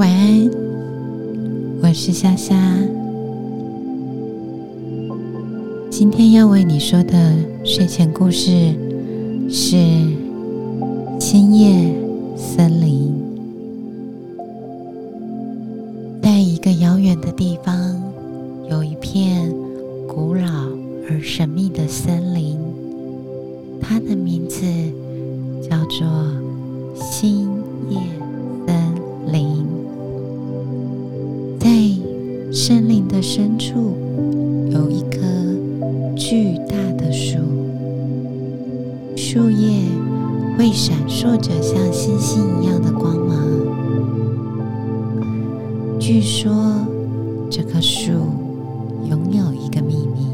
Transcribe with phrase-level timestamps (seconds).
[0.00, 0.50] 晚安，
[1.82, 2.56] 我是夏夏。
[5.90, 7.36] 今天要为你说的
[7.66, 8.74] 睡前故事
[9.50, 9.76] 是
[11.18, 11.94] 《青叶
[12.34, 13.12] 森林》。
[16.22, 18.02] 在一个遥远的地方，
[18.70, 19.52] 有一片
[20.08, 20.66] 古老
[21.10, 22.29] 而神秘的森林，
[32.62, 33.96] 森林的深处，
[34.70, 35.16] 有一棵
[36.14, 37.38] 巨大的树，
[39.16, 39.80] 树叶
[40.58, 43.38] 会闪烁着像星星一样的光芒。
[45.98, 46.52] 据说，
[47.50, 48.12] 这棵树
[49.08, 50.26] 拥有一个秘密：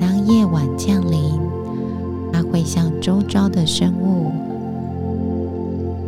[0.00, 1.20] 当夜晚降临，
[2.32, 4.32] 它会向周遭的生物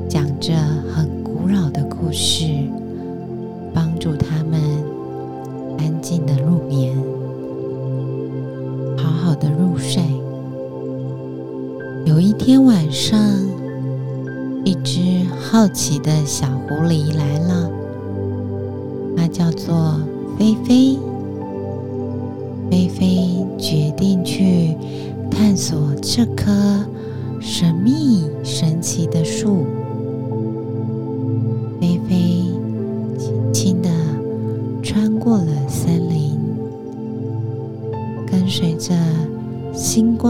[0.08, 0.55] 讲着
[0.91, 2.47] 很古老的故事。
[3.75, 4.61] 帮助他们
[5.78, 6.97] 安静的入眠，
[8.97, 10.03] 好好的入睡。
[12.06, 13.19] 有一天晚上，
[14.64, 15.00] 一只
[15.41, 17.70] 好奇的小狐狸来了，
[19.17, 20.00] 它叫做
[20.39, 20.97] 菲菲。
[22.70, 24.77] 菲菲决定去
[25.30, 26.52] 探索这棵
[27.41, 29.64] 神秘神奇的树。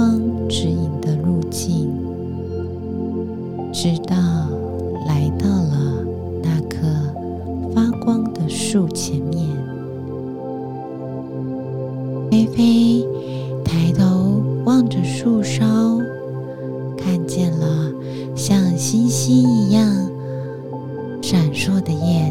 [0.04, 1.90] 光指引的路径，
[3.72, 4.14] 直到
[5.06, 6.04] 来到了
[6.42, 6.86] 那棵
[7.74, 9.48] 发光的树前面。
[12.30, 13.08] 菲菲
[13.64, 15.64] 抬头望着树梢，
[16.98, 17.90] 看见了
[18.36, 19.90] 像星星一样
[21.22, 22.23] 闪烁的叶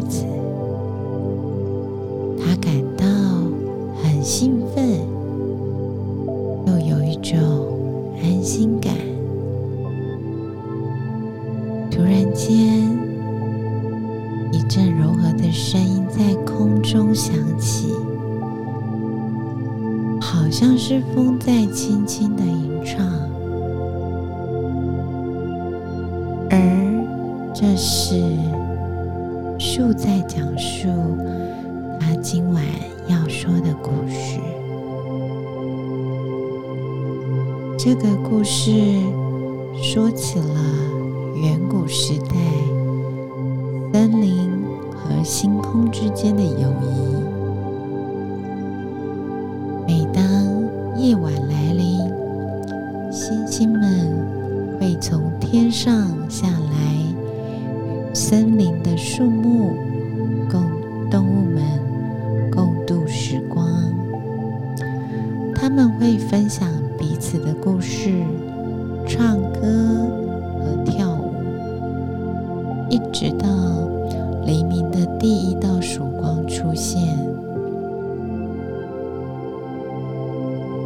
[12.64, 12.98] 间，
[14.54, 17.94] 一阵柔和的声音在空中响起，
[20.22, 23.06] 好像是风在轻轻的吟唱，
[26.50, 28.22] 而这是
[29.60, 30.88] 树在讲述。
[32.00, 32.64] 他今晚
[33.10, 34.40] 要说的故事，
[37.78, 38.72] 这个故事
[39.82, 40.56] 说起了
[41.44, 42.36] 远古时代
[43.92, 44.50] 森林
[44.96, 46.86] 和星空之间的友谊。
[49.86, 50.24] 每当
[50.98, 52.00] 夜晚来临，
[53.12, 54.26] 星星们
[54.80, 59.74] 会从天上下来，森林的树木
[60.50, 60.64] 共
[61.12, 61.62] 动物们
[62.50, 63.06] 共度。
[63.06, 63.68] 时光，
[65.54, 68.24] 他们会分享彼此的故事，
[69.06, 70.08] 唱歌
[70.60, 71.13] 和跳，
[72.94, 73.48] 一直到
[74.46, 77.02] 黎明的第一道曙光出现。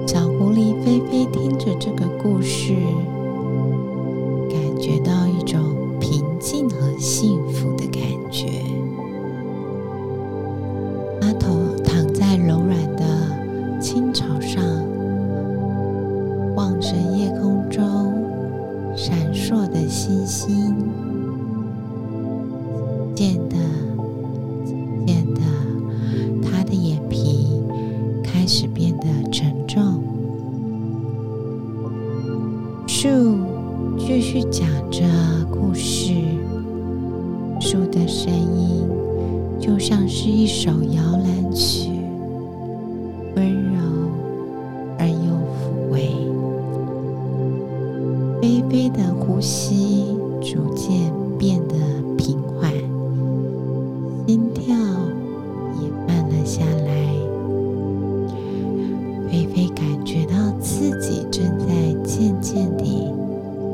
[0.08, 2.74] 小狐狸菲菲听着这个故事，
[4.50, 5.60] 感觉到一种
[6.00, 8.02] 平静和幸福的感
[8.32, 8.48] 觉。
[11.20, 12.38] 阿头躺在。
[12.38, 14.64] 柔软的青草上，
[16.56, 18.14] 望着夜空中
[18.96, 20.74] 闪烁的星星，
[23.18, 23.56] 渐渐的，
[24.64, 25.42] 渐渐的，
[26.44, 27.60] 他的眼皮
[28.24, 30.04] 开始变得沉重。
[32.86, 33.08] 树
[33.98, 35.04] 继续讲着
[35.50, 36.14] 故事，
[37.60, 38.88] 树的声音
[39.60, 41.90] 就像是一首摇篮曲。
[43.36, 43.80] 温柔
[45.00, 45.16] 而又
[45.58, 46.12] 抚慰，
[48.40, 50.06] 菲菲的呼吸
[50.40, 51.76] 逐渐变得
[52.16, 52.67] 平缓，
[54.28, 54.76] 心跳
[55.82, 56.92] 也慢了下来。
[59.30, 63.10] 菲菲感觉到自己正在渐渐地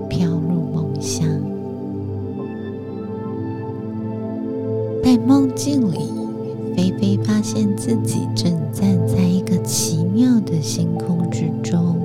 [0.07, 1.27] 飘入梦乡，
[5.03, 6.11] 在梦境里。
[6.77, 11.95] 菲菲发现自己正站在一个奇妙的星空之中，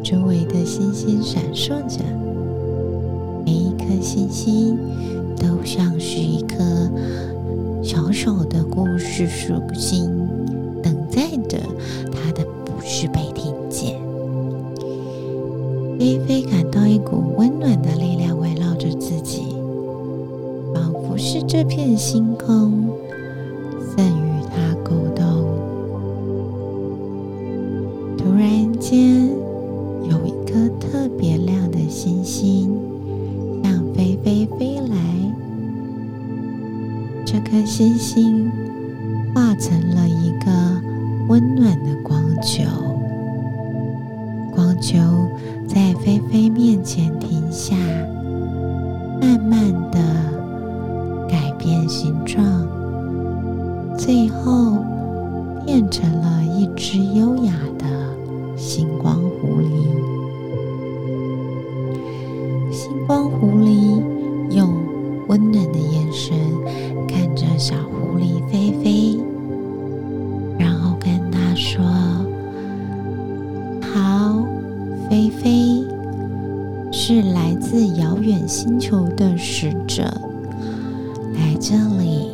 [0.00, 2.04] 周围的星星闪烁着，
[3.44, 4.76] 每一颗星星
[5.36, 6.90] 都像是一颗
[7.82, 10.10] 小小的故事属性，
[10.82, 11.58] 等待着
[12.12, 13.98] 它的不是被听见。
[15.98, 19.42] 菲菲感到一股温暖的力量围绕着自己，
[20.74, 22.88] 仿佛是这片星空
[23.96, 25.24] 赠予他沟通。
[28.18, 29.28] 突然间，
[30.10, 32.63] 有一颗特别亮的星星
[37.76, 38.52] 星星
[39.34, 40.46] 化成了一个
[41.26, 42.62] 温暖的光球，
[44.54, 44.96] 光球
[45.66, 47.74] 在菲菲面前停下。
[49.20, 49.98] 慢慢的
[51.28, 52.44] 改变形状，
[53.98, 54.76] 最后
[55.66, 59.84] 变成了一只优雅的星光狐狸。
[62.70, 64.00] 星光狐狸
[64.50, 64.72] 用
[65.26, 66.03] 温暖的眼
[67.66, 69.18] 小狐狸菲菲，
[70.58, 71.82] 然后跟他说
[73.80, 74.44] ：“好，
[75.08, 75.82] 菲菲。”
[76.92, 80.02] 是来自遥远星球的使者，
[81.32, 82.32] 来这里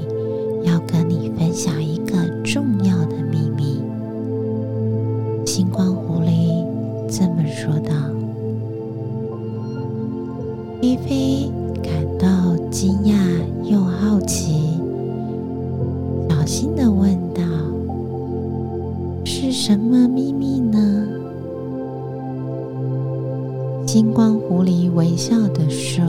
[16.41, 17.43] 小心的问道
[19.27, 21.07] ：“是什么秘密呢？”
[23.87, 26.03] 星光狐狸微笑的说：“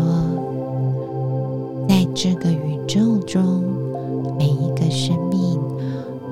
[1.86, 3.62] 在这个宇宙中，
[4.40, 5.60] 每一个生命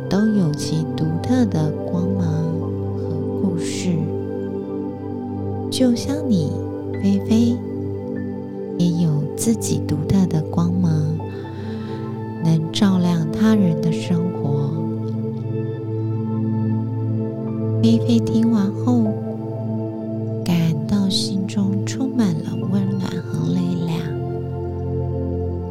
[0.10, 2.25] 都有其独特的光芒
[2.95, 3.04] 和
[3.42, 3.98] 故事。
[5.69, 6.54] 就像你，
[7.04, 7.54] 菲菲，
[8.78, 10.69] 也有自己独特的光，
[12.80, 14.72] 照亮他人的生活。”
[17.84, 19.04] 菲菲听完后。
[20.46, 20.56] 感
[20.88, 24.00] 到心中充满了温暖和力量。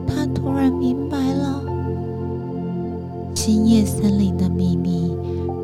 [0.07, 1.65] 她突然明白了，
[3.35, 5.17] 星夜森林的秘密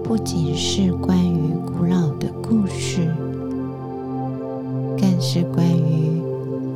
[0.03, 3.07] 不仅是关于古老的故事，
[4.99, 6.21] 更是关于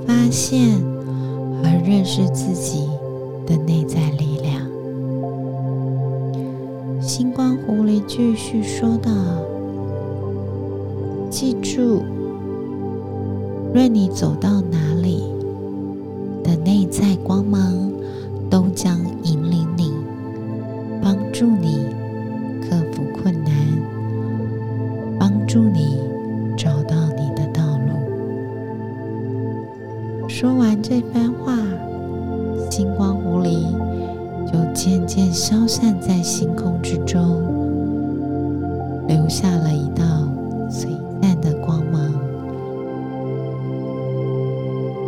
[0.07, 0.79] 发现
[1.57, 2.89] 和认识自己
[3.49, 4.69] 的内在力量。
[7.01, 9.11] 星光狐狸继续说道
[11.31, 12.03] ：“记住，
[13.73, 15.23] 任你走到哪里
[16.45, 17.75] 的内在光芒。”
[18.51, 18.98] 都将
[32.99, 33.63] 光狐狸
[34.45, 37.41] 就渐渐消散在星空之中，
[39.07, 40.03] 留下了一道
[40.69, 40.89] 璀
[41.23, 42.13] 璨的光芒。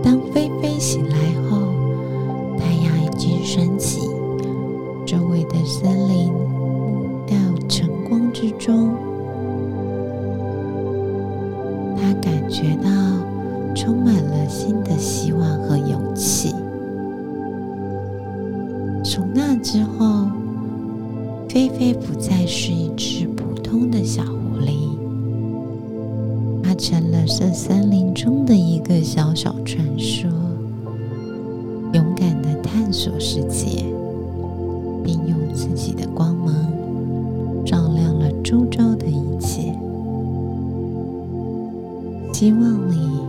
[0.05, 1.17] 当菲菲醒来
[1.51, 1.59] 后，
[2.57, 4.03] 太阳已经升起，
[5.05, 6.33] 周围的森林
[7.27, 7.35] 到
[7.69, 8.91] 晨光之中，
[11.97, 12.89] 他感觉到
[13.75, 15.77] 充满了新的希望和
[19.73, 20.27] 之后，
[21.49, 24.99] 菲菲不再是一只普通的小狐狸，
[26.61, 30.29] 它成了这森林中的一个小小传说。
[31.93, 33.85] 勇敢的探索世界，
[35.05, 36.53] 并用自己的光芒
[37.65, 39.73] 照亮了周遭的一切。
[42.33, 43.21] 希望你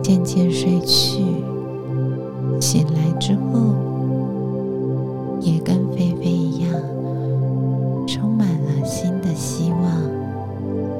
[0.00, 1.24] 渐渐睡去，
[2.60, 3.74] 醒来之后
[5.46, 6.72] 也跟菲菲一样，
[8.04, 9.80] 充满了新的希望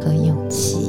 [0.00, 0.88] 和勇气。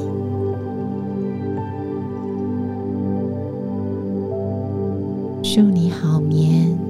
[5.41, 6.86] 祝你好眠。